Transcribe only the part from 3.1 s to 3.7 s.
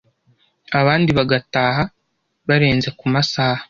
masaha